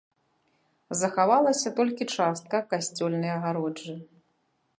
Захавалася 1.01 1.73
толькі 1.81 2.09
частка 2.17 2.63
касцёльнай 2.73 3.31
агароджы. 3.37 3.95